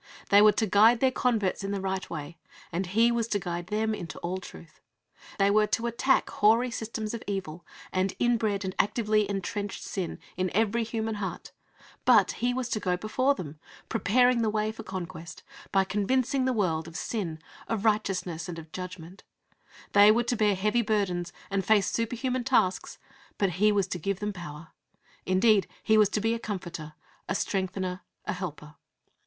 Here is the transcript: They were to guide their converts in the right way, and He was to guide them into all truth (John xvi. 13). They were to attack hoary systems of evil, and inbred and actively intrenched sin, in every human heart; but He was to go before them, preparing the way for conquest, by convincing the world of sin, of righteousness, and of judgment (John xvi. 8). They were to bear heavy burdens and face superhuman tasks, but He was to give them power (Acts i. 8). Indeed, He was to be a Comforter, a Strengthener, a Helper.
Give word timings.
They 0.29 0.41
were 0.41 0.51
to 0.53 0.65
guide 0.65 0.99
their 0.99 1.11
converts 1.11 1.63
in 1.63 1.69
the 1.69 1.79
right 1.79 2.09
way, 2.09 2.39
and 2.71 2.87
He 2.87 3.11
was 3.11 3.27
to 3.27 3.39
guide 3.39 3.67
them 3.67 3.93
into 3.93 4.17
all 4.21 4.39
truth 4.39 4.81
(John 4.81 4.81
xvi. 4.81 5.29
13). 5.29 5.35
They 5.37 5.51
were 5.51 5.67
to 5.67 5.85
attack 5.85 6.29
hoary 6.31 6.71
systems 6.71 7.13
of 7.13 7.21
evil, 7.27 7.63
and 7.93 8.15
inbred 8.17 8.65
and 8.65 8.73
actively 8.79 9.29
intrenched 9.29 9.83
sin, 9.83 10.17
in 10.35 10.49
every 10.55 10.83
human 10.83 11.13
heart; 11.21 11.51
but 12.03 12.31
He 12.31 12.51
was 12.51 12.67
to 12.69 12.79
go 12.79 12.97
before 12.97 13.35
them, 13.35 13.59
preparing 13.89 14.41
the 14.41 14.49
way 14.49 14.71
for 14.71 14.81
conquest, 14.81 15.43
by 15.71 15.83
convincing 15.83 16.45
the 16.45 16.51
world 16.51 16.87
of 16.87 16.95
sin, 16.97 17.37
of 17.67 17.85
righteousness, 17.85 18.49
and 18.49 18.57
of 18.57 18.71
judgment 18.71 19.21
(John 19.21 19.53
xvi. 19.53 19.85
8). 19.89 19.93
They 19.93 20.11
were 20.11 20.23
to 20.23 20.35
bear 20.35 20.55
heavy 20.55 20.81
burdens 20.81 21.31
and 21.51 21.63
face 21.63 21.85
superhuman 21.85 22.43
tasks, 22.43 22.97
but 23.37 23.51
He 23.51 23.71
was 23.71 23.85
to 23.89 23.99
give 23.99 24.19
them 24.19 24.33
power 24.33 24.69
(Acts 24.69 24.69
i. 24.71 25.31
8). 25.31 25.31
Indeed, 25.31 25.67
He 25.83 25.95
was 25.95 26.09
to 26.09 26.19
be 26.21 26.33
a 26.33 26.39
Comforter, 26.39 26.93
a 27.29 27.35
Strengthener, 27.35 28.01
a 28.25 28.33
Helper. 28.33 28.77